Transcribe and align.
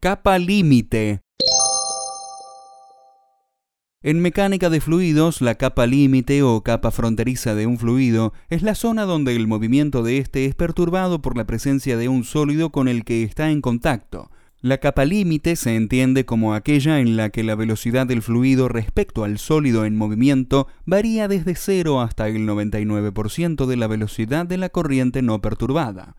Capa 0.00 0.38
límite. 0.38 1.22
En 4.00 4.20
mecánica 4.20 4.70
de 4.70 4.80
fluidos, 4.80 5.40
la 5.40 5.56
capa 5.56 5.88
límite 5.88 6.44
o 6.44 6.62
capa 6.62 6.92
fronteriza 6.92 7.56
de 7.56 7.66
un 7.66 7.78
fluido 7.78 8.32
es 8.48 8.62
la 8.62 8.76
zona 8.76 9.06
donde 9.06 9.34
el 9.34 9.48
movimiento 9.48 10.04
de 10.04 10.18
éste 10.18 10.44
es 10.44 10.54
perturbado 10.54 11.20
por 11.20 11.36
la 11.36 11.48
presencia 11.48 11.96
de 11.96 12.08
un 12.08 12.22
sólido 12.22 12.70
con 12.70 12.86
el 12.86 13.04
que 13.04 13.24
está 13.24 13.50
en 13.50 13.60
contacto. 13.60 14.30
La 14.60 14.78
capa 14.78 15.04
límite 15.04 15.56
se 15.56 15.74
entiende 15.74 16.24
como 16.24 16.54
aquella 16.54 17.00
en 17.00 17.16
la 17.16 17.30
que 17.30 17.42
la 17.42 17.56
velocidad 17.56 18.06
del 18.06 18.22
fluido 18.22 18.68
respecto 18.68 19.24
al 19.24 19.38
sólido 19.38 19.84
en 19.84 19.96
movimiento 19.96 20.68
varía 20.86 21.26
desde 21.26 21.56
0 21.56 22.00
hasta 22.02 22.28
el 22.28 22.46
99% 22.46 23.66
de 23.66 23.76
la 23.76 23.88
velocidad 23.88 24.46
de 24.46 24.58
la 24.58 24.68
corriente 24.68 25.22
no 25.22 25.40
perturbada. 25.40 26.14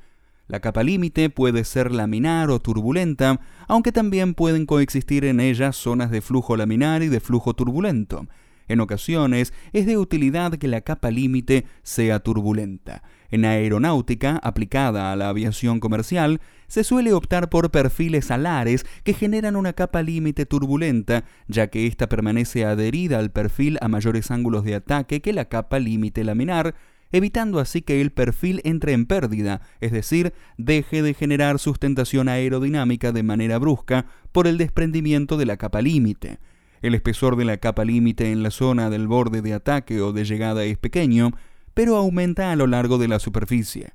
La 0.49 0.61
capa 0.61 0.81
límite 0.81 1.29
puede 1.29 1.63
ser 1.63 1.91
laminar 1.91 2.49
o 2.49 2.59
turbulenta, 2.59 3.39
aunque 3.67 3.91
también 3.91 4.33
pueden 4.33 4.65
coexistir 4.65 5.23
en 5.23 5.39
ella 5.39 5.71
zonas 5.73 6.09
de 6.09 6.21
flujo 6.21 6.57
laminar 6.57 7.03
y 7.03 7.07
de 7.07 7.19
flujo 7.19 7.53
turbulento. 7.53 8.25
En 8.67 8.79
ocasiones 8.79 9.53
es 9.73 9.85
de 9.85 9.99
utilidad 9.99 10.53
que 10.53 10.67
la 10.67 10.81
capa 10.81 11.11
límite 11.11 11.65
sea 11.83 12.19
turbulenta. 12.19 13.03
En 13.29 13.45
aeronáutica, 13.45 14.39
aplicada 14.41 15.11
a 15.11 15.15
la 15.15 15.29
aviación 15.29 15.79
comercial, 15.79 16.41
se 16.67 16.83
suele 16.83 17.13
optar 17.13 17.49
por 17.49 17.69
perfiles 17.69 18.31
alares 18.31 18.87
que 19.03 19.13
generan 19.13 19.55
una 19.55 19.73
capa 19.73 20.01
límite 20.01 20.47
turbulenta, 20.47 21.25
ya 21.47 21.67
que 21.67 21.85
ésta 21.85 22.09
permanece 22.09 22.65
adherida 22.65 23.19
al 23.19 23.31
perfil 23.31 23.77
a 23.81 23.87
mayores 23.87 24.31
ángulos 24.31 24.63
de 24.63 24.73
ataque 24.73 25.21
que 25.21 25.33
la 25.33 25.45
capa 25.45 25.77
límite 25.77 26.23
laminar, 26.23 26.73
evitando 27.11 27.59
así 27.59 27.81
que 27.81 28.01
el 28.01 28.11
perfil 28.11 28.61
entre 28.63 28.93
en 28.93 29.05
pérdida, 29.05 29.61
es 29.79 29.91
decir, 29.91 30.33
deje 30.57 31.01
de 31.01 31.13
generar 31.13 31.59
sustentación 31.59 32.29
aerodinámica 32.29 33.11
de 33.11 33.23
manera 33.23 33.57
brusca 33.57 34.05
por 34.31 34.47
el 34.47 34.57
desprendimiento 34.57 35.37
de 35.37 35.45
la 35.45 35.57
capa 35.57 35.81
límite. 35.81 36.39
El 36.81 36.95
espesor 36.95 37.35
de 37.35 37.45
la 37.45 37.57
capa 37.57 37.83
límite 37.83 38.31
en 38.31 38.43
la 38.43 38.51
zona 38.51 38.89
del 38.89 39.07
borde 39.07 39.41
de 39.41 39.53
ataque 39.53 40.01
o 40.01 40.13
de 40.13 40.23
llegada 40.23 40.63
es 40.63 40.77
pequeño, 40.77 41.31
pero 41.73 41.97
aumenta 41.97 42.51
a 42.51 42.55
lo 42.55 42.67
largo 42.67 42.97
de 42.97 43.07
la 43.07 43.19
superficie. 43.19 43.93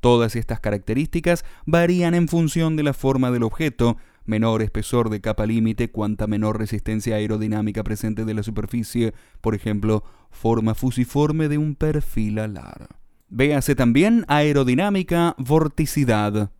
Todas 0.00 0.36
estas 0.36 0.60
características 0.60 1.44
varían 1.64 2.14
en 2.14 2.28
función 2.28 2.76
de 2.76 2.82
la 2.82 2.92
forma 2.92 3.30
del 3.30 3.42
objeto, 3.42 3.96
menor 4.26 4.62
espesor 4.62 5.10
de 5.10 5.20
capa 5.20 5.46
límite, 5.46 5.90
cuanta 5.90 6.26
menor 6.26 6.58
resistencia 6.58 7.16
aerodinámica 7.16 7.82
presente 7.82 8.24
de 8.24 8.34
la 8.34 8.42
superficie, 8.42 9.14
por 9.40 9.54
ejemplo, 9.54 10.04
forma 10.30 10.74
fusiforme 10.74 11.48
de 11.48 11.58
un 11.58 11.74
perfil 11.74 12.38
alar. 12.38 12.88
Véase 13.28 13.74
también 13.74 14.24
aerodinámica, 14.28 15.34
vorticidad. 15.38 16.50